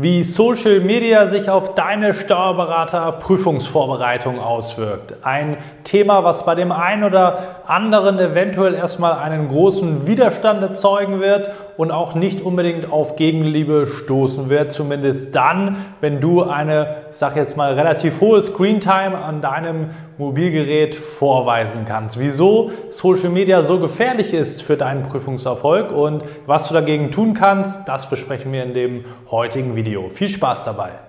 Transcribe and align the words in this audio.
wie 0.00 0.22
Social 0.22 0.78
Media 0.80 1.26
sich 1.26 1.50
auf 1.50 1.74
deine 1.74 2.14
Steuerberater-Prüfungsvorbereitung 2.14 4.38
auswirkt. 4.38 5.14
Ein 5.22 5.56
Thema, 5.82 6.22
was 6.22 6.44
bei 6.44 6.54
dem 6.54 6.70
einen 6.70 7.02
oder 7.02 7.62
anderen 7.66 8.20
eventuell 8.20 8.74
erstmal 8.74 9.18
einen 9.18 9.48
großen 9.48 10.06
Widerstand 10.06 10.62
erzeugen 10.62 11.20
wird 11.20 11.50
und 11.76 11.90
auch 11.90 12.14
nicht 12.14 12.40
unbedingt 12.40 12.92
auf 12.92 13.16
Gegenliebe 13.16 13.88
stoßen 13.88 14.48
wird, 14.48 14.70
zumindest 14.72 15.34
dann, 15.34 15.78
wenn 16.00 16.20
du 16.20 16.44
eine, 16.44 17.07
sag 17.10 17.36
jetzt 17.36 17.56
mal, 17.56 17.74
relativ 17.74 18.20
hohe 18.20 18.42
Screentime 18.42 19.16
an 19.16 19.40
deinem 19.40 19.90
Mobilgerät 20.18 20.94
vorweisen 20.94 21.84
kannst. 21.86 22.18
Wieso 22.18 22.70
Social 22.90 23.30
Media 23.30 23.62
so 23.62 23.78
gefährlich 23.78 24.34
ist 24.34 24.62
für 24.62 24.76
deinen 24.76 25.02
Prüfungserfolg 25.02 25.92
und 25.92 26.24
was 26.46 26.68
du 26.68 26.74
dagegen 26.74 27.10
tun 27.10 27.34
kannst, 27.34 27.88
das 27.88 28.08
besprechen 28.08 28.52
wir 28.52 28.62
in 28.62 28.74
dem 28.74 29.04
heutigen 29.30 29.76
Video. 29.76 30.08
Viel 30.08 30.28
Spaß 30.28 30.64
dabei! 30.64 31.07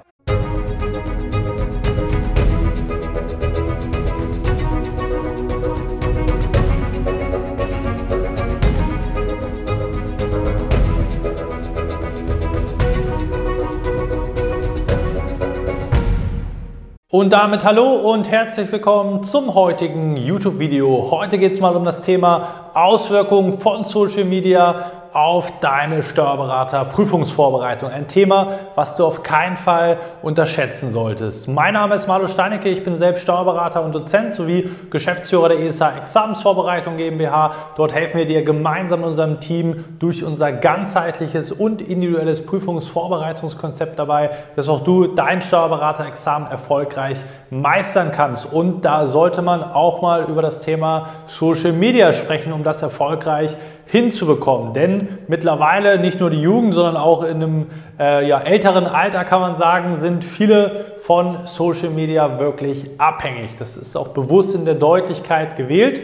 Und 17.12 17.34
damit 17.34 17.66
hallo 17.66 18.12
und 18.14 18.30
herzlich 18.30 18.72
willkommen 18.72 19.24
zum 19.24 19.56
heutigen 19.56 20.16
YouTube-Video. 20.16 21.10
Heute 21.10 21.40
geht 21.40 21.54
es 21.54 21.60
mal 21.60 21.76
um 21.76 21.84
das 21.84 22.02
Thema 22.02 22.70
Auswirkungen 22.76 23.54
von 23.54 23.84
Social 23.84 24.26
Media 24.26 24.99
auf 25.20 25.60
deine 25.60 26.02
Steuerberater-Prüfungsvorbereitung. 26.02 27.90
Ein 27.90 28.08
Thema, 28.08 28.52
was 28.76 28.96
du 28.96 29.06
auf 29.06 29.22
keinen 29.22 29.58
Fall 29.58 29.98
unterschätzen 30.22 30.92
solltest. 30.92 31.50
Mein 31.50 31.74
Name 31.74 31.96
ist 31.96 32.08
Marlo 32.08 32.30
Steinecke, 32.30 32.70
ich 32.70 32.86
bin 32.86 32.96
selbst 32.96 33.24
Steuerberater 33.24 33.84
und 33.84 33.94
Dozent 33.94 34.36
sowie 34.36 34.72
Geschäftsführer 34.90 35.50
der 35.50 35.60
ESA 35.60 35.98
Examensvorbereitung 35.98 36.96
GmbH. 36.96 37.52
Dort 37.76 37.94
helfen 37.94 38.18
wir 38.18 38.26
dir 38.26 38.44
gemeinsam 38.44 39.02
mit 39.02 39.10
unserem 39.10 39.42
Team 39.42 39.84
durch 40.00 40.24
unser 40.24 40.54
ganzheitliches 40.54 41.52
und 41.52 41.82
individuelles 41.82 42.46
Prüfungsvorbereitungskonzept 42.46 44.00
dabei, 44.00 44.30
dass 44.56 44.70
auch 44.70 44.80
du 44.80 45.08
dein 45.08 45.42
Steuerberater-Examen 45.42 46.50
erfolgreich 46.50 47.18
meistern 47.50 48.14
kannst. 48.14 48.46
Und 48.46 48.86
da 48.86 49.10
sollte 49.10 49.42
man 49.42 49.64
auch 49.64 50.02
mal 50.02 50.30
über 50.30 50.42
das 50.42 50.62
Thema 50.62 51.10
Social 51.26 51.74
Media 51.74 52.14
sprechen, 52.14 52.54
um 52.54 52.64
das 52.64 52.82
erfolgreich 52.82 53.58
hinzubekommen. 53.92 54.74
Denn 54.74 55.08
mittlerweile 55.28 56.00
nicht 56.00 56.20
nur 56.20 56.30
die 56.30 56.42
Jugend, 56.42 56.76
sondern 56.76 56.96
auch 56.96 57.24
in 57.24 57.36
einem 57.36 57.66
äh, 58.00 58.28
ja, 58.28 58.40
älteren 58.40 58.86
Alter 58.86 59.24
kann 59.24 59.42
man 59.42 59.56
sagen, 59.56 59.98
sind 59.98 60.24
viele 60.24 60.94
von 61.00 61.48
Social 61.48 61.90
Media 61.90 62.40
wirklich 62.40 62.86
abhängig. 63.00 63.56
Das 63.58 63.78
ist 63.78 63.96
auch 63.96 64.10
bewusst 64.10 64.54
in 64.54 64.66
der 64.66 64.76
Deutlichkeit 64.76 65.56
gewählt. 65.56 66.02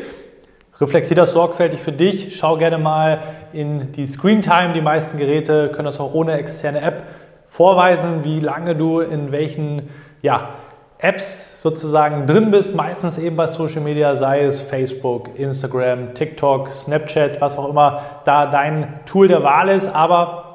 Reflektier 0.82 1.16
das 1.16 1.34
sorgfältig 1.34 1.80
für 1.80 1.92
dich. 1.92 2.36
Schau 2.36 2.58
gerne 2.58 2.80
mal 2.80 3.20
in 3.54 3.92
die 3.92 4.08
Screen 4.08 4.42
Time. 4.42 4.74
Die 4.74 4.82
meisten 4.82 5.18
Geräte 5.18 5.70
können 5.70 5.86
das 5.86 6.00
auch 6.00 6.14
ohne 6.16 6.34
externe 6.34 6.82
App 6.82 7.04
vorweisen, 7.46 8.24
wie 8.24 8.40
lange 8.40 8.76
du 8.76 9.00
in 9.00 9.32
welchen 9.32 9.84
ja, 10.24 10.50
Apps 11.06 11.62
sozusagen 11.62 12.26
drin 12.26 12.50
bist, 12.50 12.74
meistens 12.76 13.20
eben 13.20 13.36
bei 13.36 13.48
Social 13.48 13.82
Media, 13.82 14.16
sei 14.16 14.44
es 14.44 14.62
Facebook, 14.62 15.38
Instagram, 15.38 16.14
TikTok, 16.16 16.72
Snapchat, 16.72 17.40
was 17.42 17.58
auch 17.58 17.70
immer 17.70 18.02
da 18.24 18.48
dein 18.48 19.02
Tool 19.06 19.28
der 19.28 19.44
Wahl 19.44 19.70
ist, 19.70 19.88
aber 19.88 20.46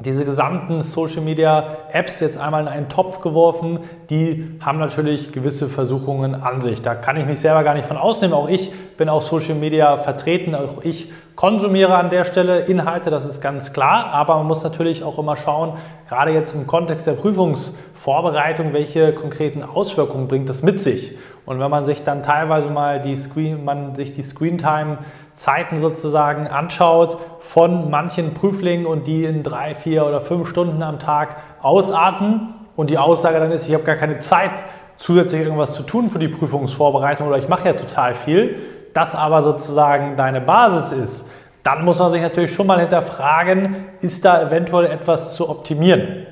diese 0.00 0.24
gesamten 0.24 0.82
Social 0.82 1.22
Media 1.22 1.78
Apps 1.92 2.20
jetzt 2.20 2.38
einmal 2.38 2.62
in 2.62 2.68
einen 2.68 2.88
Topf 2.88 3.20
geworfen, 3.20 3.80
die 4.10 4.58
haben 4.60 4.78
natürlich 4.78 5.32
gewisse 5.32 5.68
Versuchungen 5.68 6.34
an 6.34 6.60
sich. 6.62 6.80
Da 6.80 6.94
kann 6.94 7.16
ich 7.16 7.26
mich 7.26 7.40
selber 7.40 7.62
gar 7.62 7.74
nicht 7.74 7.84
von 7.86 7.98
ausnehmen. 7.98 8.34
Auch 8.34 8.48
ich 8.48 8.72
bin 8.96 9.08
auf 9.10 9.24
Social 9.24 9.54
Media 9.54 9.98
vertreten, 9.98 10.54
auch 10.54 10.82
ich 10.82 11.12
konsumiere 11.36 11.94
an 11.94 12.10
der 12.10 12.24
Stelle 12.24 12.60
Inhalte, 12.60 13.10
das 13.10 13.24
ist 13.24 13.40
ganz 13.40 13.72
klar, 13.72 14.06
aber 14.06 14.38
man 14.38 14.46
muss 14.46 14.64
natürlich 14.64 15.04
auch 15.04 15.20
immer 15.20 15.36
schauen, 15.36 15.74
gerade 16.08 16.32
jetzt 16.32 16.52
im 16.52 16.66
Kontext 16.66 17.06
der 17.06 17.12
Prüfungsvorbereitung, 17.12 18.72
welche 18.72 19.12
konkreten 19.12 19.62
Auswirkungen 19.62 20.26
bringt 20.26 20.48
das 20.48 20.64
mit 20.64 20.80
sich. 20.80 21.16
Und 21.46 21.60
wenn 21.60 21.70
man 21.70 21.84
sich 21.84 22.02
dann 22.02 22.24
teilweise 22.24 22.68
mal 22.70 23.00
die 23.00 23.16
Screen, 23.16 23.64
man 23.64 23.94
sich 23.94 24.12
die 24.12 24.22
Screentime 24.22 24.98
Zeiten 25.34 25.76
sozusagen 25.76 26.48
anschaut 26.48 27.18
von 27.38 27.88
manchen 27.88 28.34
Prüflingen 28.34 28.84
und 28.84 29.06
die 29.06 29.22
in 29.22 29.44
drei, 29.44 29.76
vier 29.76 30.06
oder 30.06 30.20
fünf 30.20 30.48
Stunden 30.48 30.82
am 30.82 30.98
Tag 30.98 31.36
ausarten 31.62 32.54
und 32.78 32.90
die 32.90 32.96
Aussage 32.96 33.40
dann 33.40 33.50
ist, 33.50 33.66
ich 33.66 33.74
habe 33.74 33.82
gar 33.82 33.96
keine 33.96 34.20
Zeit, 34.20 34.52
zusätzlich 34.98 35.42
irgendwas 35.42 35.74
zu 35.74 35.82
tun 35.82 36.10
für 36.10 36.20
die 36.20 36.28
Prüfungsvorbereitung 36.28 37.26
oder 37.26 37.36
ich 37.36 37.48
mache 37.48 37.66
ja 37.66 37.72
total 37.72 38.14
viel, 38.14 38.60
das 38.94 39.16
aber 39.16 39.42
sozusagen 39.42 40.14
deine 40.14 40.40
Basis 40.40 40.92
ist, 40.92 41.28
dann 41.64 41.84
muss 41.84 41.98
man 41.98 42.12
sich 42.12 42.22
natürlich 42.22 42.54
schon 42.54 42.68
mal 42.68 42.78
hinterfragen, 42.78 43.74
ist 44.00 44.24
da 44.24 44.40
eventuell 44.40 44.86
etwas 44.92 45.34
zu 45.34 45.50
optimieren. 45.50 46.24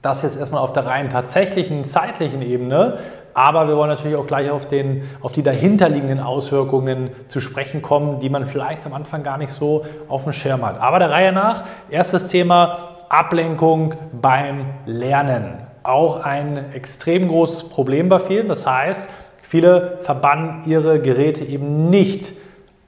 Das 0.00 0.22
jetzt 0.22 0.38
erstmal 0.38 0.62
auf 0.62 0.72
der 0.72 0.86
rein 0.86 1.10
tatsächlichen 1.10 1.84
zeitlichen 1.84 2.40
Ebene, 2.40 2.96
aber 3.34 3.68
wir 3.68 3.76
wollen 3.76 3.90
natürlich 3.90 4.16
auch 4.16 4.26
gleich 4.26 4.50
auf, 4.50 4.66
den, 4.66 5.02
auf 5.20 5.32
die 5.32 5.42
dahinterliegenden 5.42 6.20
Auswirkungen 6.20 7.10
zu 7.28 7.42
sprechen 7.42 7.82
kommen, 7.82 8.20
die 8.20 8.30
man 8.30 8.46
vielleicht 8.46 8.86
am 8.86 8.94
Anfang 8.94 9.22
gar 9.22 9.36
nicht 9.36 9.52
so 9.52 9.84
auf 10.08 10.22
dem 10.22 10.32
Schirm 10.32 10.64
hat. 10.64 10.80
Aber 10.80 10.98
der 10.98 11.10
Reihe 11.10 11.32
nach, 11.32 11.64
erstes 11.90 12.26
Thema 12.26 12.94
Ablenkung 13.10 13.94
beim 14.18 14.64
Lernen. 14.86 15.63
Auch 15.84 16.24
ein 16.24 16.72
extrem 16.72 17.28
großes 17.28 17.68
Problem 17.68 18.08
bei 18.08 18.18
vielen. 18.18 18.48
Das 18.48 18.66
heißt, 18.66 19.08
viele 19.42 19.98
verbannen 20.02 20.62
ihre 20.66 21.00
Geräte 21.00 21.44
eben 21.44 21.88
nicht 21.90 22.32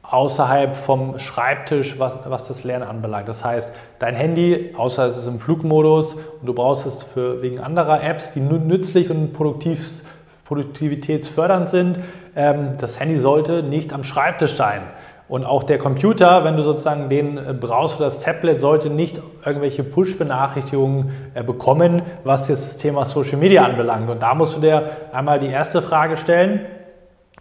außerhalb 0.02 0.76
vom 0.76 1.18
Schreibtisch, 1.18 1.98
was, 1.98 2.18
was, 2.26 2.48
das 2.48 2.64
Lernen 2.64 2.88
anbelangt. 2.88 3.28
Das 3.28 3.44
heißt, 3.44 3.74
dein 3.98 4.14
Handy, 4.14 4.74
außer 4.76 5.06
es 5.06 5.16
ist 5.16 5.26
im 5.26 5.40
Flugmodus 5.40 6.14
und 6.14 6.46
du 6.46 6.54
brauchst 6.54 6.86
es 6.86 7.02
für, 7.02 7.42
wegen 7.42 7.60
anderer 7.60 8.02
Apps, 8.02 8.32
die 8.32 8.40
nützlich 8.40 9.10
und 9.10 9.32
produktiv 9.32 10.02
produktivitätsfördernd 10.46 11.68
sind. 11.68 11.98
Ähm, 12.34 12.76
das 12.78 13.00
Handy 13.00 13.18
sollte 13.18 13.62
nicht 13.62 13.92
am 13.92 14.04
Schreibtisch 14.04 14.54
sein. 14.54 14.82
Und 15.28 15.44
auch 15.44 15.64
der 15.64 15.78
Computer, 15.78 16.44
wenn 16.44 16.56
du 16.56 16.62
sozusagen 16.62 17.08
den 17.08 17.36
äh, 17.36 17.52
brauchst 17.52 17.96
oder 17.96 18.04
das 18.04 18.20
Tablet, 18.20 18.60
sollte 18.60 18.90
nicht 18.90 19.20
irgendwelche 19.44 19.82
Push-Benachrichtigungen 19.82 21.10
äh, 21.34 21.42
bekommen, 21.42 22.02
was 22.22 22.48
jetzt 22.48 22.66
das 22.66 22.76
Thema 22.76 23.06
Social 23.06 23.38
Media 23.38 23.64
anbelangt. 23.64 24.08
Und 24.08 24.22
da 24.22 24.34
musst 24.34 24.56
du 24.56 24.60
dir 24.60 24.90
einmal 25.12 25.40
die 25.40 25.48
erste 25.48 25.82
Frage 25.82 26.16
stellen, 26.16 26.60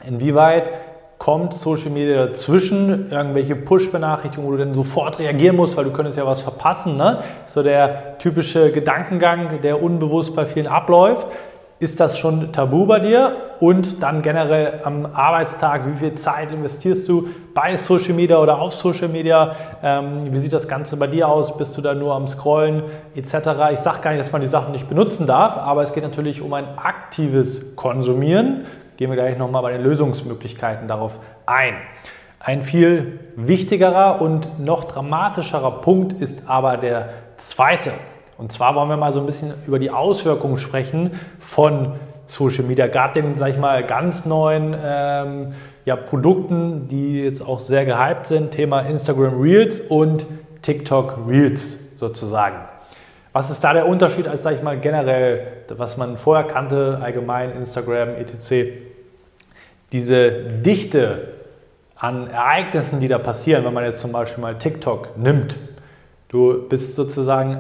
inwieweit 0.07 0.69
kommt 1.19 1.53
Social 1.53 1.91
Media 1.91 2.25
dazwischen, 2.25 3.12
irgendwelche 3.12 3.56
Push-Benachrichtigungen, 3.56 4.51
wo 4.51 4.57
du 4.57 4.63
dann 4.63 4.74
sofort 4.74 5.19
reagieren 5.19 5.56
musst, 5.56 5.78
weil 5.78 5.85
du 5.85 5.91
könntest 5.91 6.18
ja 6.18 6.25
was 6.25 6.41
verpassen. 6.41 6.97
Ne? 6.97 7.19
So 7.45 7.63
der 7.63 8.18
typische 8.18 8.72
Gedankengang, 8.72 9.62
der 9.62 9.81
unbewusst 9.81 10.35
bei 10.35 10.45
vielen 10.45 10.68
abläuft. 10.68 11.28
Ist 11.78 12.00
das 12.00 12.18
schon 12.18 12.53
tabu 12.53 12.86
bei 12.86 13.00
dir? 13.00 13.36
Und 13.59 14.02
dann 14.02 14.22
generell 14.22 14.80
am 14.86 15.06
Arbeitstag, 15.06 15.86
wie 15.91 15.97
viel 15.97 16.16
Zeit 16.16 16.50
investierst 16.50 17.08
du 17.09 17.28
bei 17.53 17.75
Social 17.75 18.13
Media 18.13 18.38
oder 18.38 18.59
auf 18.59 18.74
Social 18.74 19.09
Media? 19.09 19.53
Ähm, 19.84 20.31
wie 20.31 20.38
sieht 20.38 20.53
das 20.53 20.69
Ganze 20.69 20.96
bei 20.96 21.08
dir 21.08 21.28
aus? 21.28 21.58
Bist 21.58 21.75
du 21.75 21.81
da 21.81 21.94
nur 21.94 22.16
am 22.16 22.30
Scrollen 22.30 22.84
etc.? 23.13 23.34
Ich 23.74 23.80
sage 23.80 24.00
gar 24.00 24.12
nicht, 24.12 24.22
dass 24.22 24.31
man 24.31 24.40
die 24.40 24.47
Sachen 24.47 24.72
nicht 24.72 24.88
benutzen 24.88 25.28
darf, 25.28 25.58
aber 25.58 25.81
es 25.81 25.91
geht 25.91 26.03
natürlich 26.03 26.41
um 26.41 26.53
ein 26.53 26.78
aktives 26.78 27.75
Konsumieren. 27.75 28.66
Gehen 28.96 29.09
wir 29.09 29.18
gleich 29.18 29.38
nochmal 29.38 29.62
bei 29.62 29.74
den 29.74 29.84
Lösungsmöglichkeiten 29.84 30.88
darauf 30.88 31.19
ein. 31.46 31.74
Ein 32.40 32.62
viel 32.62 33.19
wichtigerer 33.36 34.22
und 34.22 34.63
noch 34.63 34.86
dramatischerer 34.86 35.81
Punkt 35.81 36.22
ist 36.22 36.47
aber 36.47 36.78
der 36.78 37.09
zweite. 37.36 37.92
Und 38.38 38.51
zwar 38.51 38.75
wollen 38.75 38.90
wir 38.90 38.97
mal 38.97 39.12
so 39.12 39.19
ein 39.19 39.25
bisschen 39.25 39.53
über 39.66 39.79
die 39.79 39.91
Auswirkungen 39.91 40.57
sprechen 40.57 41.12
von 41.39 41.94
Social 42.27 42.63
Media, 42.63 42.88
gerade 42.88 43.21
den, 43.21 43.38
sag 43.38 43.51
ich 43.51 43.57
mal, 43.57 43.86
ganz 43.86 44.25
neuen 44.25 44.75
ähm, 44.83 45.54
ja, 45.86 45.95
Produkten, 45.95 46.88
die 46.88 47.24
jetzt 47.24 47.42
auch 47.42 47.59
sehr 47.59 47.86
gehypt 47.86 48.25
sind, 48.25 48.51
Thema 48.51 48.81
Instagram 48.81 49.39
Reels 49.39 49.80
und 49.80 50.25
TikTok 50.62 51.19
Reels 51.27 51.77
sozusagen. 51.98 52.57
Was 53.31 53.51
ist 53.51 53.63
da 53.63 53.74
der 53.74 53.88
Unterschied 53.88 54.27
als, 54.27 54.44
sag 54.44 54.56
ich 54.56 54.63
mal, 54.63 54.80
generell, 54.80 55.48
was 55.69 55.98
man 55.98 56.18
vorher 56.18 56.48
kannte, 56.48 57.00
allgemein 57.01 57.51
Instagram, 57.51 58.09
etc.? 58.15 58.71
Diese 59.92 60.31
Dichte 60.31 61.33
an 61.95 62.30
Ereignissen, 62.30 63.00
die 63.00 63.07
da 63.07 63.19
passieren, 63.19 63.63
wenn 63.65 63.74
man 63.74 63.83
jetzt 63.83 64.00
zum 64.00 64.12
Beispiel 64.12 64.42
mal 64.42 64.57
TikTok 64.57 65.18
nimmt, 65.18 65.57
Du 66.35 66.67
bist 66.67 66.97
sozusagen 66.97 67.59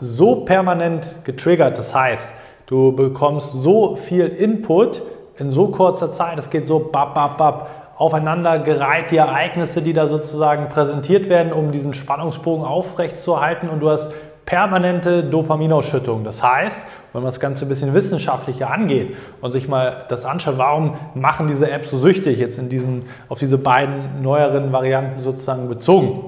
so 0.00 0.44
permanent 0.44 1.14
getriggert. 1.22 1.78
Das 1.78 1.94
heißt, 1.94 2.34
du 2.66 2.90
bekommst 2.90 3.52
so 3.52 3.94
viel 3.94 4.26
Input 4.26 5.00
in 5.38 5.52
so 5.52 5.68
kurzer 5.68 6.10
Zeit. 6.10 6.36
Es 6.36 6.50
geht 6.50 6.66
so 6.66 6.80
bap, 6.80 7.14
bap, 7.14 7.38
bap 7.38 7.70
aufeinander 7.96 8.58
gereiht 8.58 9.12
die 9.12 9.18
Ereignisse, 9.18 9.80
die 9.80 9.92
da 9.92 10.08
sozusagen 10.08 10.68
präsentiert 10.70 11.28
werden, 11.28 11.52
um 11.52 11.70
diesen 11.70 11.94
Spannungsbogen 11.94 12.64
aufrechtzuerhalten. 12.64 13.68
Und 13.68 13.78
du 13.78 13.90
hast 13.90 14.12
permanente 14.44 15.22
Dopaminausschüttung. 15.22 16.24
Das 16.24 16.42
heißt, 16.42 16.84
wenn 17.12 17.22
man 17.22 17.28
das 17.28 17.38
Ganze 17.38 17.64
ein 17.64 17.68
bisschen 17.68 17.94
wissenschaftlicher 17.94 18.68
angeht 18.68 19.14
und 19.40 19.52
sich 19.52 19.68
mal 19.68 20.04
das 20.08 20.24
anschaut, 20.24 20.58
warum 20.58 20.96
machen 21.14 21.46
diese 21.46 21.70
Apps 21.70 21.92
so 21.92 21.98
süchtig, 21.98 22.40
jetzt 22.40 22.58
in 22.58 22.68
diesen, 22.68 23.04
auf 23.28 23.38
diese 23.38 23.56
beiden 23.56 24.20
neueren 24.20 24.72
Varianten 24.72 25.20
sozusagen 25.20 25.68
bezogen. 25.68 26.25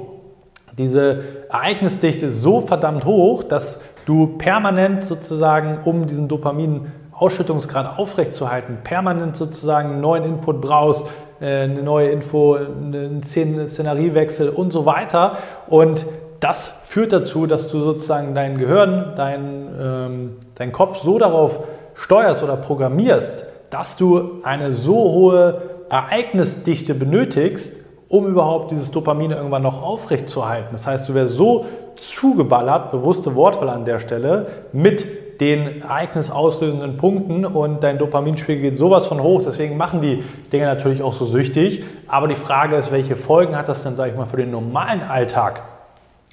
Diese 0.78 1.20
Ereignisdichte 1.50 2.26
ist 2.26 2.40
so 2.40 2.60
verdammt 2.60 3.04
hoch, 3.04 3.42
dass 3.42 3.80
du 4.06 4.38
permanent 4.38 5.04
sozusagen, 5.04 5.80
um 5.84 6.06
diesen 6.06 6.28
Dopamin-Ausschüttungsgrad 6.28 7.98
aufrechtzuerhalten, 7.98 8.78
permanent 8.84 9.36
sozusagen 9.36 9.90
einen 9.90 10.00
neuen 10.00 10.24
Input 10.24 10.60
brauchst, 10.60 11.04
äh, 11.40 11.64
eine 11.64 11.82
neue 11.82 12.08
Info, 12.10 12.54
einen 12.54 13.22
Szeneriewechsel 13.22 14.48
und 14.48 14.72
so 14.72 14.86
weiter. 14.86 15.38
Und 15.66 16.06
das 16.40 16.72
führt 16.82 17.12
dazu, 17.12 17.46
dass 17.46 17.70
du 17.70 17.80
sozusagen 17.80 18.34
dein 18.34 18.58
Gehirn, 18.58 19.12
dein, 19.16 19.68
ähm, 19.80 20.36
dein 20.54 20.72
Kopf 20.72 21.02
so 21.02 21.18
darauf 21.18 21.60
steuerst 21.94 22.42
oder 22.44 22.56
programmierst, 22.56 23.44
dass 23.70 23.96
du 23.96 24.40
eine 24.44 24.72
so 24.72 24.94
hohe 24.94 25.62
Ereignisdichte 25.90 26.94
benötigst, 26.94 27.87
um 28.08 28.26
überhaupt 28.26 28.70
dieses 28.70 28.90
Dopamin 28.90 29.32
irgendwann 29.32 29.62
noch 29.62 29.82
aufrechtzuerhalten. 29.82 30.68
Das 30.72 30.86
heißt, 30.86 31.08
du 31.08 31.14
wärst 31.14 31.34
so 31.34 31.66
zugeballert, 31.96 32.90
bewusste 32.90 33.34
Wortwahl 33.34 33.68
an 33.68 33.84
der 33.84 33.98
Stelle, 33.98 34.46
mit 34.72 35.40
den 35.40 35.82
ereignisauslösenden 35.82 36.96
Punkten 36.96 37.44
und 37.44 37.84
dein 37.84 37.98
Dopaminspiegel 37.98 38.70
geht 38.70 38.78
sowas 38.78 39.06
von 39.06 39.22
hoch. 39.22 39.42
Deswegen 39.44 39.76
machen 39.76 40.00
die 40.00 40.24
Dinge 40.52 40.66
natürlich 40.66 41.02
auch 41.02 41.12
so 41.12 41.26
süchtig. 41.26 41.84
Aber 42.08 42.26
die 42.26 42.34
Frage 42.34 42.76
ist, 42.76 42.90
welche 42.90 43.14
Folgen 43.14 43.56
hat 43.56 43.68
das 43.68 43.82
denn, 43.82 43.94
sage 43.94 44.10
ich 44.10 44.16
mal, 44.16 44.26
für 44.26 44.36
den 44.36 44.50
normalen 44.50 45.02
Alltag? 45.02 45.62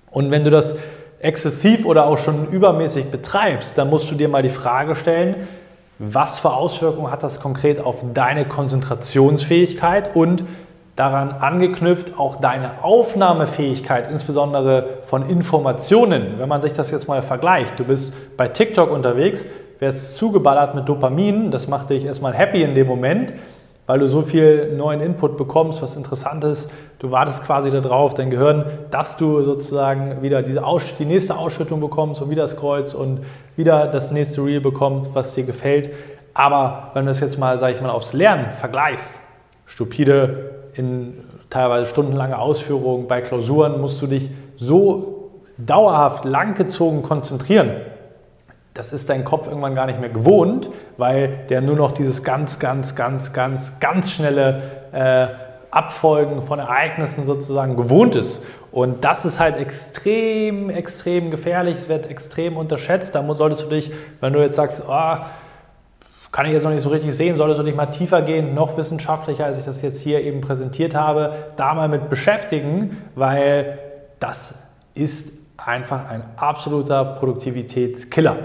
Und 0.10 0.32
wenn 0.32 0.44
du 0.44 0.50
das 0.50 0.76
exzessiv 1.20 1.86
oder 1.86 2.08
auch 2.08 2.18
schon 2.18 2.48
übermäßig 2.48 3.06
betreibst, 3.12 3.78
dann 3.78 3.90
musst 3.90 4.10
du 4.10 4.16
dir 4.16 4.30
mal 4.30 4.42
die 4.42 4.50
Frage 4.50 4.96
stellen, 4.96 5.48
was 6.00 6.40
für 6.40 6.52
Auswirkungen 6.52 7.12
hat 7.12 7.24
das 7.24 7.40
konkret 7.40 7.80
auf 7.80 8.04
deine 8.14 8.46
Konzentrationsfähigkeit 8.46 10.16
und 10.16 10.44
daran 10.96 11.32
angeknüpft 11.32 12.18
auch 12.18 12.38
deine 12.38 12.84
Aufnahmefähigkeit, 12.84 14.10
insbesondere 14.10 15.00
von 15.04 15.28
Informationen. 15.30 16.36
Wenn 16.38 16.48
man 16.48 16.62
sich 16.62 16.74
das 16.74 16.92
jetzt 16.92 17.08
mal 17.08 17.22
vergleicht, 17.22 17.80
du 17.80 17.84
bist 17.84 18.14
bei 18.38 18.48
TikTok 18.48 18.90
unterwegs, 18.92 19.46
wärst 19.80 20.16
zugeballert 20.16 20.74
mit 20.74 20.88
Dopamin, 20.88 21.52
das 21.52 21.68
macht 21.68 21.90
dich 21.90 22.06
erstmal 22.06 22.34
happy 22.34 22.64
in 22.64 22.76
dem 22.76 22.88
Moment, 22.88 23.34
weil 23.88 24.00
du 24.00 24.08
so 24.08 24.22
viel 24.22 24.74
neuen 24.76 25.02
Input 25.02 25.38
bekommst, 25.38 25.82
was 25.82 25.96
interessant 25.96 26.44
ist. 26.44 26.72
Du 26.98 27.12
wartest 27.12 27.44
quasi 27.44 27.70
darauf, 27.70 28.14
dein 28.14 28.32
Gehirn, 28.32 28.66
dass 28.90 29.18
du 29.18 29.44
sozusagen 29.44 30.24
wieder 30.24 30.42
diese 30.42 30.64
die 30.98 31.06
nächste 31.06 31.38
Ausschüttung 31.38 31.82
bekommst 31.82 32.22
und 32.22 32.30
wieder 32.30 32.48
scrollst 32.48 32.96
und 32.96 33.20
wieder 33.56 33.88
das 33.88 34.12
nächste 34.12 34.44
Reel 34.44 34.62
bekommst, 34.62 35.14
was 35.14 35.36
dir 35.36 35.44
gefällt. 35.44 35.92
Aber 36.34 36.92
wenn 36.94 37.06
du 37.06 37.12
es 37.12 37.20
jetzt 37.20 37.38
mal, 37.38 37.60
sage 37.60 37.74
ich 37.74 37.82
mal, 37.82 37.92
aufs 37.92 38.14
Lernen 38.14 38.52
vergleichst, 38.54 39.20
stupide 39.68 40.65
in 40.76 41.24
teilweise 41.50 41.86
stundenlange 41.86 42.38
Ausführungen 42.38 43.08
bei 43.08 43.22
Klausuren, 43.22 43.82
musst 43.82 44.02
du 44.02 44.08
dich 44.08 44.30
so 44.58 45.32
dauerhaft 45.58 46.26
langgezogen 46.26 47.02
konzentrieren, 47.02 47.72
das 48.76 48.92
ist 48.92 49.10
dein 49.10 49.24
Kopf 49.24 49.48
irgendwann 49.48 49.74
gar 49.74 49.86
nicht 49.86 50.02
mehr 50.02 50.10
gewohnt, 50.10 50.70
weil 50.98 51.46
der 51.50 51.62
nur 51.62 51.78
noch 51.78 51.94
dieses 51.94 52.24
ganz, 52.24 52.60
ganz, 52.60 52.94
ganz, 52.94 53.32
ganz, 53.32 53.80
ganz 53.80 54.12
schnelle 54.12 54.62
äh, 54.92 55.28
Abfolgen 55.72 56.42
von 56.42 56.60
Ereignissen 56.60 57.26
sozusagen 57.26 57.78
gewohnt 57.78 58.16
ist. 58.16 58.44
Und 58.74 59.06
das 59.06 59.24
ist 59.24 59.40
halt 59.40 59.56
extrem, 59.56 60.70
extrem 60.70 61.32
gefährlich. 61.32 61.78
Es 61.78 61.90
wird 61.90 62.10
extrem 62.10 62.58
unterschätzt. 62.58 63.16
Da 63.16 63.36
solltest 63.36 63.64
du 63.64 63.70
dich, 63.70 63.94
wenn 64.20 64.34
du 64.34 64.42
jetzt 64.42 64.56
sagst, 64.56 64.84
oh, 64.86 65.16
kann 66.36 66.48
ich 66.48 66.52
jetzt 66.52 66.64
noch 66.64 66.72
nicht 66.72 66.82
so 66.82 66.90
richtig 66.90 67.16
sehen, 67.16 67.38
solltest 67.38 67.62
du 67.62 67.64
dich 67.64 67.76
mal 67.76 67.86
tiefer 67.86 68.22
gehen, 68.22 68.54
noch 68.54 68.76
wissenschaftlicher, 68.76 69.46
als 69.46 69.58
ich 69.58 69.64
das 69.64 69.82
jetzt 69.82 70.02
hier 70.02 70.22
eben 70.22 70.42
präsentiert 70.42 70.94
habe, 70.94 71.32
da 71.56 71.74
mal 71.74 71.88
mit 71.88 72.10
beschäftigen, 72.10 72.98
weil 73.16 73.80
das 74.20 74.54
ist 74.96 75.32
einfach 75.56 76.10
ein 76.10 76.24
absoluter 76.36 77.06
Produktivitätskiller 77.06 78.36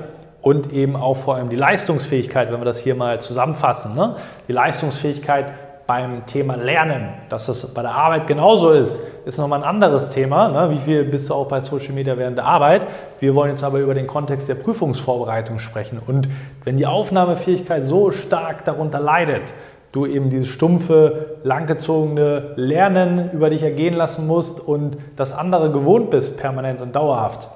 und 0.41 0.73
eben 0.73 0.95
auch 0.95 1.17
vor 1.17 1.35
allem 1.35 1.49
die 1.49 1.57
Leistungsfähigkeit, 1.57 2.53
wenn 2.53 2.61
wir 2.61 2.65
das 2.65 2.79
hier 2.79 2.95
mal 2.95 3.21
zusammenfassen. 3.21 3.97
Ne? 3.97 4.15
Die 4.47 4.53
Leistungsfähigkeit 4.53 5.53
beim 5.91 6.25
Thema 6.25 6.55
Lernen, 6.55 7.09
dass 7.31 7.47
das 7.47 7.75
bei 7.75 7.83
der 7.83 7.91
Arbeit 7.91 8.29
genauso 8.29 8.71
ist, 8.71 9.03
ist 9.25 9.39
nochmal 9.39 9.65
ein 9.65 9.69
anderes 9.69 10.11
Thema. 10.11 10.47
Ne? 10.47 10.71
Wie 10.71 10.77
viel 10.79 11.03
bist 11.03 11.29
du 11.29 11.35
auch 11.35 11.49
bei 11.49 11.61
Social 11.61 11.95
Media 11.95 12.17
während 12.17 12.39
der 12.39 12.45
Arbeit? 12.45 12.87
Wir 13.19 13.35
wollen 13.35 13.51
jetzt 13.51 13.65
aber 13.65 13.81
über 13.81 13.93
den 13.93 14.07
Kontext 14.07 14.49
der 14.49 14.55
Prüfungsvorbereitung 14.55 15.59
sprechen. 15.59 15.99
Und 16.07 16.29
wenn 16.63 16.77
die 16.77 16.87
Aufnahmefähigkeit 16.87 17.87
so 17.87 18.13
stark 18.13 18.65
darunter 18.65 19.01
leidet, 19.01 19.53
du 19.91 20.07
eben 20.07 20.31
dieses 20.31 20.47
stumpfe, 20.47 21.39
langgezogene 21.43 22.53
Lernen 22.55 23.33
über 23.33 23.51
dich 23.51 23.65
ergehen 23.65 23.95
lassen 23.95 24.29
musst 24.29 24.61
und 24.61 24.97
das 25.17 25.33
andere 25.33 25.73
gewohnt 25.73 26.11
bist, 26.11 26.39
permanent 26.39 26.81
und 26.81 26.95
dauerhaft, 26.95 27.49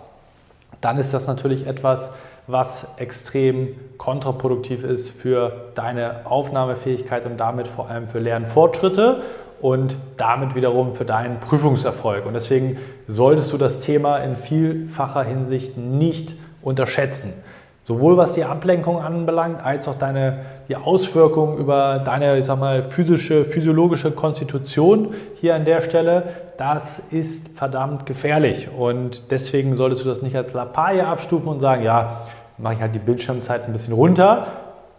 dann 0.80 0.98
ist 0.98 1.14
das 1.14 1.28
natürlich 1.28 1.68
etwas, 1.68 2.10
was 2.46 2.86
extrem 2.98 3.76
kontraproduktiv 3.96 4.84
ist 4.84 5.10
für 5.10 5.70
deine 5.74 6.26
Aufnahmefähigkeit 6.26 7.24
und 7.26 7.38
damit 7.38 7.68
vor 7.68 7.88
allem 7.88 8.08
für 8.08 8.18
Lernfortschritte 8.18 9.22
und 9.60 9.96
damit 10.16 10.54
wiederum 10.54 10.94
für 10.94 11.06
deinen 11.06 11.40
Prüfungserfolg. 11.40 12.26
Und 12.26 12.34
deswegen 12.34 12.78
solltest 13.08 13.52
du 13.52 13.56
das 13.56 13.80
Thema 13.80 14.18
in 14.18 14.36
vielfacher 14.36 15.22
Hinsicht 15.22 15.78
nicht 15.78 16.36
unterschätzen. 16.60 17.32
Sowohl 17.86 18.16
was 18.16 18.32
die 18.32 18.44
Ablenkung 18.44 18.98
anbelangt, 18.98 19.62
als 19.62 19.86
auch 19.88 19.98
deine, 19.98 20.40
die 20.68 20.76
Auswirkungen 20.76 21.58
über 21.58 21.98
deine, 21.98 22.38
ich 22.38 22.46
sag 22.46 22.58
mal, 22.58 22.82
physische, 22.82 23.44
physiologische 23.44 24.10
Konstitution 24.10 25.12
hier 25.34 25.54
an 25.54 25.66
der 25.66 25.82
Stelle, 25.82 26.22
das 26.56 26.98
ist 27.10 27.58
verdammt 27.58 28.06
gefährlich. 28.06 28.68
Und 28.74 29.30
deswegen 29.30 29.76
solltest 29.76 30.02
du 30.02 30.08
das 30.08 30.22
nicht 30.22 30.34
als 30.34 30.54
Lappalie 30.54 31.06
abstufen 31.06 31.48
und 31.48 31.60
sagen, 31.60 31.82
ja, 31.82 32.22
mache 32.56 32.74
ich 32.74 32.80
halt 32.80 32.94
die 32.94 33.00
Bildschirmzeit 33.00 33.64
ein 33.66 33.72
bisschen 33.72 33.92
runter. 33.92 34.46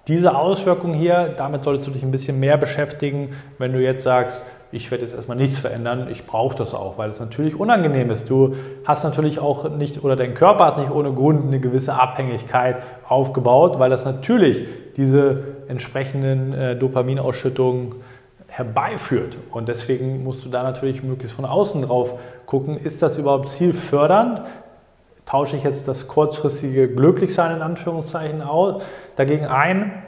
Diese 0.08 0.36
Auswirkung 0.36 0.94
hier, 0.94 1.34
damit 1.36 1.64
solltest 1.64 1.88
du 1.88 1.92
dich 1.92 2.04
ein 2.04 2.12
bisschen 2.12 2.40
mehr 2.40 2.58
beschäftigen, 2.58 3.30
wenn 3.58 3.74
du 3.74 3.82
jetzt 3.82 4.04
sagst, 4.04 4.44
ich 4.76 4.92
werde 4.92 5.04
jetzt 5.04 5.16
erstmal 5.16 5.38
nichts 5.38 5.58
verändern, 5.58 6.08
ich 6.12 6.26
brauche 6.26 6.58
das 6.58 6.74
auch, 6.74 6.98
weil 6.98 7.10
es 7.10 7.20
natürlich 7.20 7.58
unangenehm 7.58 8.12
ist. 8.12 8.30
Du 8.30 8.56
hast 8.84 9.04
natürlich 9.06 9.40
auch 9.40 9.70
nicht, 9.70 10.04
oder 10.04 10.18
dein 10.18 10.34
Körper 10.34 10.66
hat 10.66 10.78
nicht 10.78 10.92
ohne 10.92 11.14
Grund 11.14 11.48
eine 11.48 11.60
gewisse 11.60 11.94
Abhängigkeit 11.94 12.80
aufgebaut, 13.08 13.80
weil 13.80 13.90
das 13.90 14.04
natürlich 14.04 14.66
diese 14.98 15.44
entsprechenden 15.70 16.54
äh, 16.54 16.76
Dopaminausschüttungen 16.76 17.96
herbeiführt. 18.48 19.38
Und 19.52 19.70
deswegen 19.70 20.24
musst 20.24 20.46
du 20.46 20.50
da 20.50 20.64
natürlich 20.64 21.04
möglichst 21.04 21.36
von 21.36 21.46
außen 21.46 21.82
drauf 21.82 22.20
gucken, 22.46 22.78
ist 22.78 23.02
das 23.02 23.18
überhaupt 23.18 23.50
zielfördernd? 23.50 24.42
Tausche 25.26 25.56
ich 25.56 25.64
jetzt 25.64 25.88
das 25.88 26.08
kurzfristige 26.08 26.88
Glücklichsein 26.88 27.56
in 27.56 27.62
Anführungszeichen 27.62 28.44
dagegen 29.16 29.46
ein? 29.46 30.05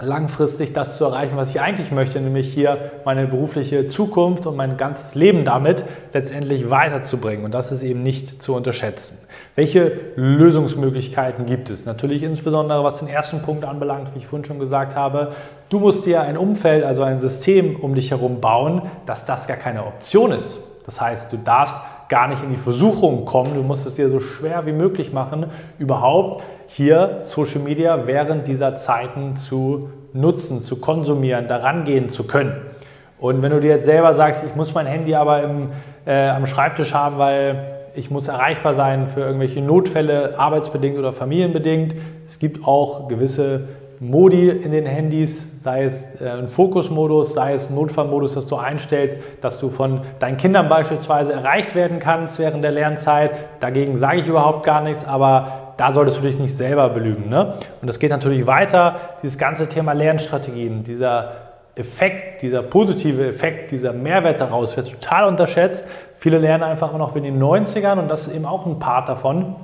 Langfristig 0.00 0.72
das 0.72 0.96
zu 0.96 1.04
erreichen, 1.04 1.36
was 1.36 1.50
ich 1.50 1.60
eigentlich 1.60 1.92
möchte, 1.92 2.20
nämlich 2.20 2.52
hier 2.52 2.92
meine 3.04 3.26
berufliche 3.26 3.86
Zukunft 3.86 4.46
und 4.46 4.56
mein 4.56 4.76
ganzes 4.76 5.14
Leben 5.14 5.44
damit 5.44 5.84
letztendlich 6.12 6.70
weiterzubringen. 6.70 7.44
Und 7.44 7.54
das 7.54 7.72
ist 7.72 7.82
eben 7.82 8.02
nicht 8.02 8.42
zu 8.42 8.54
unterschätzen. 8.54 9.18
Welche 9.54 9.92
Lösungsmöglichkeiten 10.16 11.46
gibt 11.46 11.70
es? 11.70 11.84
Natürlich 11.84 12.22
insbesondere, 12.22 12.82
was 12.82 12.98
den 12.98 13.08
ersten 13.08 13.42
Punkt 13.42 13.64
anbelangt, 13.64 14.14
wie 14.14 14.20
ich 14.20 14.26
vorhin 14.26 14.44
schon 14.44 14.58
gesagt 14.58 14.96
habe. 14.96 15.32
Du 15.68 15.78
musst 15.78 16.06
dir 16.06 16.22
ein 16.22 16.36
Umfeld, 16.36 16.84
also 16.84 17.02
ein 17.02 17.20
System 17.20 17.76
um 17.76 17.94
dich 17.94 18.10
herum 18.10 18.40
bauen, 18.40 18.82
dass 19.06 19.26
das 19.26 19.46
gar 19.46 19.56
keine 19.56 19.84
Option 19.84 20.32
ist. 20.32 20.58
Das 20.86 21.00
heißt, 21.00 21.32
du 21.32 21.36
darfst 21.36 21.78
gar 22.10 22.28
nicht 22.28 22.42
in 22.42 22.50
die 22.50 22.56
Versuchung 22.56 23.24
kommen, 23.24 23.54
du 23.54 23.62
musst 23.62 23.86
es 23.86 23.94
dir 23.94 24.10
so 24.10 24.20
schwer 24.20 24.66
wie 24.66 24.72
möglich 24.72 25.12
machen, 25.12 25.46
überhaupt 25.78 26.44
hier 26.66 27.20
Social 27.22 27.60
Media 27.60 28.06
während 28.06 28.48
dieser 28.48 28.74
Zeiten 28.74 29.36
zu 29.36 29.88
nutzen, 30.12 30.60
zu 30.60 30.76
konsumieren, 30.76 31.46
daran 31.46 31.84
gehen 31.84 32.08
zu 32.08 32.24
können. 32.24 32.52
Und 33.18 33.42
wenn 33.42 33.52
du 33.52 33.60
dir 33.60 33.70
jetzt 33.70 33.84
selber 33.84 34.12
sagst, 34.12 34.44
ich 34.44 34.56
muss 34.56 34.74
mein 34.74 34.86
Handy 34.86 35.14
aber 35.14 35.42
im, 35.44 35.68
äh, 36.04 36.28
am 36.28 36.46
Schreibtisch 36.46 36.94
haben, 36.94 37.18
weil 37.18 37.76
ich 37.94 38.10
muss 38.10 38.28
erreichbar 38.28 38.74
sein 38.74 39.06
für 39.06 39.20
irgendwelche 39.20 39.60
Notfälle, 39.60 40.38
arbeitsbedingt 40.38 40.98
oder 40.98 41.12
familienbedingt. 41.12 41.94
Es 42.26 42.38
gibt 42.38 42.66
auch 42.66 43.08
gewisse 43.08 43.68
Modi 44.02 44.48
in 44.48 44.72
den 44.72 44.86
Handys, 44.86 45.46
sei 45.58 45.84
es 45.84 46.18
äh, 46.22 46.30
ein 46.30 46.48
Fokusmodus, 46.48 47.34
sei 47.34 47.52
es 47.52 47.68
ein 47.68 47.74
Notfallmodus, 47.74 48.32
dass 48.32 48.46
du 48.46 48.56
einstellst, 48.56 49.20
dass 49.42 49.58
du 49.60 49.68
von 49.68 50.00
deinen 50.18 50.38
Kindern 50.38 50.70
beispielsweise 50.70 51.34
erreicht 51.34 51.74
werden 51.74 51.98
kannst 51.98 52.38
während 52.38 52.64
der 52.64 52.70
Lernzeit. 52.70 53.32
Dagegen 53.60 53.98
sage 53.98 54.20
ich 54.20 54.26
überhaupt 54.26 54.64
gar 54.64 54.80
nichts, 54.80 55.06
aber 55.06 55.74
da 55.76 55.92
solltest 55.92 56.16
du 56.16 56.22
dich 56.22 56.38
nicht 56.38 56.56
selber 56.56 56.88
belügen. 56.88 57.28
Ne? 57.28 57.54
Und 57.82 57.88
das 57.88 57.98
geht 57.98 58.10
natürlich 58.10 58.46
weiter, 58.46 58.96
dieses 59.22 59.36
ganze 59.36 59.68
Thema 59.68 59.92
Lernstrategien, 59.92 60.82
dieser 60.82 61.32
Effekt, 61.74 62.40
dieser 62.40 62.62
positive 62.62 63.26
Effekt, 63.26 63.70
dieser 63.70 63.92
Mehrwert 63.92 64.40
daraus 64.40 64.78
wird 64.78 64.90
total 64.90 65.28
unterschätzt. 65.28 65.86
Viele 66.16 66.38
lernen 66.38 66.64
einfach 66.64 66.96
noch 66.96 67.16
in 67.16 67.24
den 67.24 67.38
90ern 67.38 67.98
und 67.98 68.08
das 68.08 68.28
ist 68.28 68.34
eben 68.34 68.46
auch 68.46 68.64
ein 68.64 68.78
Part 68.78 69.10
davon. 69.10 69.56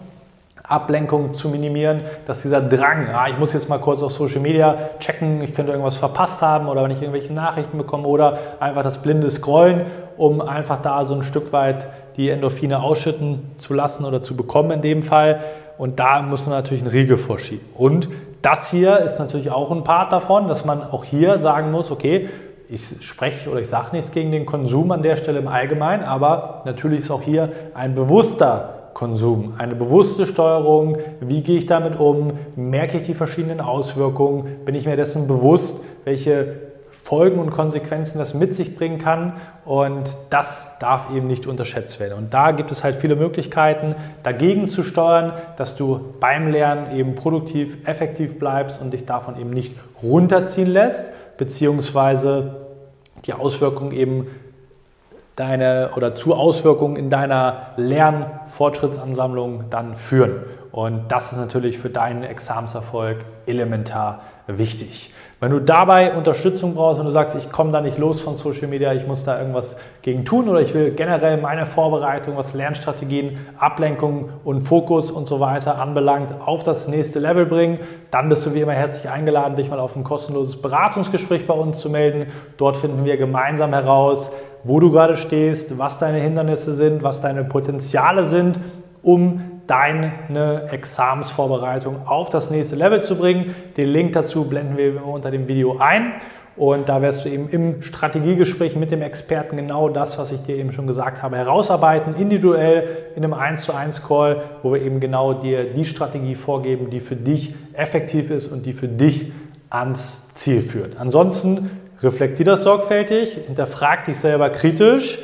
Ablenkung 0.62 1.32
zu 1.32 1.48
minimieren, 1.48 2.00
dass 2.26 2.42
dieser 2.42 2.60
Drang, 2.60 3.08
ah, 3.12 3.28
ich 3.28 3.38
muss 3.38 3.52
jetzt 3.52 3.68
mal 3.68 3.78
kurz 3.78 4.02
auf 4.02 4.12
Social 4.12 4.40
Media 4.40 4.76
checken, 4.98 5.40
ich 5.42 5.54
könnte 5.54 5.72
irgendwas 5.72 5.96
verpasst 5.96 6.42
haben 6.42 6.68
oder 6.68 6.82
wenn 6.82 6.90
ich 6.90 7.00
irgendwelche 7.00 7.32
Nachrichten 7.32 7.78
bekomme 7.78 8.08
oder 8.08 8.38
einfach 8.58 8.82
das 8.82 8.98
blinde 8.98 9.30
Scrollen, 9.30 9.82
um 10.16 10.40
einfach 10.40 10.82
da 10.82 11.04
so 11.04 11.14
ein 11.14 11.22
Stück 11.22 11.52
weit 11.52 11.86
die 12.16 12.30
Endorphine 12.30 12.82
ausschütten 12.82 13.52
zu 13.52 13.74
lassen 13.74 14.04
oder 14.04 14.22
zu 14.22 14.36
bekommen 14.36 14.70
in 14.72 14.82
dem 14.82 15.02
Fall. 15.02 15.40
Und 15.78 16.00
da 16.00 16.22
muss 16.22 16.46
man 16.46 16.56
natürlich 16.56 16.82
einen 16.82 16.90
Riegel 16.90 17.18
vorschieben. 17.18 17.66
Und 17.74 18.08
das 18.42 18.70
hier 18.70 18.98
ist 19.00 19.18
natürlich 19.18 19.50
auch 19.50 19.70
ein 19.70 19.84
Part 19.84 20.12
davon, 20.12 20.48
dass 20.48 20.64
man 20.64 20.82
auch 20.82 21.04
hier 21.04 21.38
sagen 21.38 21.70
muss, 21.70 21.90
okay, 21.90 22.28
ich 22.68 22.82
spreche 23.00 23.50
oder 23.50 23.60
ich 23.60 23.68
sage 23.68 23.88
nichts 23.92 24.10
gegen 24.10 24.32
den 24.32 24.46
Konsum 24.46 24.90
an 24.90 25.02
der 25.02 25.16
Stelle 25.16 25.38
im 25.38 25.48
Allgemeinen, 25.48 26.02
aber 26.02 26.62
natürlich 26.64 27.00
ist 27.00 27.10
auch 27.10 27.22
hier 27.22 27.52
ein 27.74 27.94
bewusster 27.94 28.75
Konsum, 28.96 29.52
eine 29.58 29.74
bewusste 29.74 30.26
Steuerung, 30.26 30.96
wie 31.20 31.42
gehe 31.42 31.58
ich 31.58 31.66
damit 31.66 32.00
um, 32.00 32.38
merke 32.56 32.96
ich 32.96 33.02
die 33.02 33.12
verschiedenen 33.12 33.60
Auswirkungen, 33.60 34.64
bin 34.64 34.74
ich 34.74 34.86
mir 34.86 34.96
dessen 34.96 35.26
bewusst, 35.26 35.84
welche 36.06 36.54
Folgen 36.92 37.38
und 37.38 37.50
Konsequenzen 37.50 38.16
das 38.16 38.32
mit 38.32 38.54
sich 38.54 38.74
bringen 38.74 38.96
kann 38.96 39.34
und 39.66 40.16
das 40.30 40.78
darf 40.78 41.10
eben 41.14 41.26
nicht 41.26 41.46
unterschätzt 41.46 42.00
werden. 42.00 42.16
Und 42.16 42.32
da 42.32 42.52
gibt 42.52 42.72
es 42.72 42.84
halt 42.84 42.96
viele 42.96 43.16
Möglichkeiten, 43.16 43.94
dagegen 44.22 44.66
zu 44.66 44.82
steuern, 44.82 45.34
dass 45.58 45.76
du 45.76 46.14
beim 46.18 46.48
Lernen 46.48 46.96
eben 46.96 47.16
produktiv, 47.16 47.76
effektiv 47.86 48.38
bleibst 48.38 48.80
und 48.80 48.94
dich 48.94 49.04
davon 49.04 49.38
eben 49.38 49.50
nicht 49.50 49.74
runterziehen 50.02 50.68
lässt, 50.68 51.10
beziehungsweise 51.36 52.62
die 53.26 53.34
Auswirkungen 53.34 53.92
eben 53.92 54.28
deine 55.36 55.90
oder 55.96 56.14
zu 56.14 56.34
Auswirkungen 56.34 56.96
in 56.96 57.10
deiner 57.10 57.68
Lernfortschrittsansammlung 57.76 59.64
dann 59.70 59.94
führen. 59.94 60.40
Und 60.72 61.12
das 61.12 61.32
ist 61.32 61.38
natürlich 61.38 61.78
für 61.78 61.90
deinen 61.90 62.22
Examenserfolg 62.22 63.24
elementar 63.46 64.18
wichtig. 64.46 65.12
Wenn 65.38 65.50
du 65.50 65.60
dabei 65.60 66.14
Unterstützung 66.14 66.74
brauchst 66.74 66.98
und 66.98 67.04
du 67.04 67.12
sagst, 67.12 67.34
ich 67.34 67.52
komme 67.52 67.70
da 67.70 67.82
nicht 67.82 67.98
los 67.98 68.22
von 68.22 68.36
Social 68.36 68.68
Media, 68.68 68.94
ich 68.94 69.06
muss 69.06 69.22
da 69.22 69.38
irgendwas 69.38 69.76
gegen 70.00 70.24
tun 70.24 70.48
oder 70.48 70.62
ich 70.62 70.72
will 70.72 70.92
generell 70.92 71.36
meine 71.36 71.66
Vorbereitung, 71.66 72.38
was 72.38 72.54
Lernstrategien, 72.54 73.36
Ablenkung 73.58 74.30
und 74.44 74.62
Fokus 74.62 75.10
und 75.10 75.28
so 75.28 75.38
weiter 75.38 75.78
anbelangt, 75.78 76.32
auf 76.42 76.62
das 76.62 76.88
nächste 76.88 77.18
Level 77.18 77.44
bringen, 77.44 77.80
dann 78.10 78.30
bist 78.30 78.46
du 78.46 78.54
wie 78.54 78.62
immer 78.62 78.72
herzlich 78.72 79.10
eingeladen, 79.10 79.56
dich 79.56 79.68
mal 79.68 79.78
auf 79.78 79.94
ein 79.94 80.04
kostenloses 80.04 80.56
Beratungsgespräch 80.62 81.46
bei 81.46 81.52
uns 81.52 81.80
zu 81.80 81.90
melden. 81.90 82.32
Dort 82.56 82.78
finden 82.78 83.04
wir 83.04 83.18
gemeinsam 83.18 83.74
heraus, 83.74 84.30
wo 84.64 84.80
du 84.80 84.90
gerade 84.90 85.18
stehst, 85.18 85.76
was 85.76 85.98
deine 85.98 86.18
Hindernisse 86.18 86.72
sind, 86.72 87.02
was 87.02 87.20
deine 87.20 87.44
Potenziale 87.44 88.24
sind, 88.24 88.58
um 89.02 89.42
deine 89.66 90.68
Examensvorbereitung 90.70 92.06
auf 92.06 92.28
das 92.28 92.50
nächste 92.50 92.76
Level 92.76 93.02
zu 93.02 93.16
bringen. 93.16 93.54
Den 93.76 93.88
Link 93.88 94.12
dazu 94.12 94.44
blenden 94.44 94.76
wir 94.76 95.04
unter 95.04 95.30
dem 95.30 95.48
Video 95.48 95.78
ein. 95.78 96.14
Und 96.56 96.88
da 96.88 97.02
wirst 97.02 97.24
du 97.24 97.28
eben 97.28 97.50
im 97.50 97.82
Strategiegespräch 97.82 98.76
mit 98.76 98.90
dem 98.90 99.02
Experten 99.02 99.58
genau 99.58 99.90
das, 99.90 100.16
was 100.18 100.32
ich 100.32 100.40
dir 100.40 100.56
eben 100.56 100.72
schon 100.72 100.86
gesagt 100.86 101.22
habe, 101.22 101.36
herausarbeiten, 101.36 102.14
individuell 102.16 102.88
in 103.14 103.22
einem 103.24 103.34
1 103.34 103.62
zu 103.62 103.74
1 103.74 104.06
Call, 104.06 104.40
wo 104.62 104.72
wir 104.72 104.80
eben 104.80 104.98
genau 104.98 105.34
dir 105.34 105.64
die 105.74 105.84
Strategie 105.84 106.34
vorgeben, 106.34 106.88
die 106.88 107.00
für 107.00 107.16
dich 107.16 107.54
effektiv 107.74 108.30
ist 108.30 108.50
und 108.50 108.64
die 108.64 108.72
für 108.72 108.88
dich 108.88 109.32
ans 109.68 110.22
Ziel 110.32 110.62
führt. 110.62 110.98
Ansonsten 110.98 111.70
reflektier 112.02 112.46
das 112.46 112.62
sorgfältig, 112.62 113.38
hinterfrag 113.46 114.04
dich 114.04 114.18
selber 114.18 114.48
kritisch, 114.48 115.18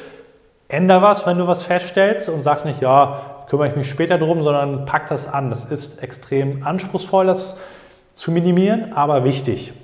änder 0.68 1.00
was, 1.00 1.26
wenn 1.26 1.38
du 1.38 1.46
was 1.46 1.62
feststellst 1.62 2.28
und 2.28 2.42
sag 2.42 2.66
nicht, 2.66 2.82
ja, 2.82 3.31
kümmere 3.52 3.68
ich 3.68 3.76
mich 3.76 3.90
später 3.90 4.16
drum, 4.16 4.42
sondern 4.44 4.86
pack 4.86 5.08
das 5.08 5.30
an. 5.30 5.50
Das 5.50 5.66
ist 5.66 6.02
extrem 6.02 6.66
anspruchsvoll, 6.66 7.26
das 7.26 7.54
zu 8.14 8.30
minimieren, 8.30 8.94
aber 8.94 9.24
wichtig, 9.24 9.74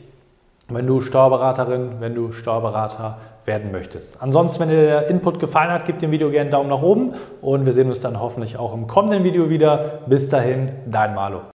wenn 0.69 0.87
du 0.87 1.03
Steuerberaterin, 1.03 1.97
wenn 2.01 2.15
du 2.15 2.33
Steuerberater 2.33 3.19
werden 3.45 3.71
möchtest. 3.71 4.23
Ansonsten, 4.23 4.61
wenn 4.61 4.69
dir 4.71 4.83
der 4.87 5.11
Input 5.11 5.39
gefallen 5.39 5.71
hat, 5.71 5.85
gib 5.85 5.99
dem 5.99 6.11
Video 6.11 6.31
gerne 6.31 6.45
einen 6.45 6.51
Daumen 6.51 6.71
nach 6.71 6.81
oben 6.81 7.13
und 7.43 7.67
wir 7.67 7.75
sehen 7.75 7.89
uns 7.89 8.01
dann 8.01 8.19
hoffentlich 8.19 8.57
auch 8.57 8.73
im 8.73 8.87
kommenden 8.87 9.23
Video 9.23 9.51
wieder. 9.51 10.01
Bis 10.07 10.31
dahin, 10.31 10.71
dein 10.87 11.15
Malo. 11.15 11.43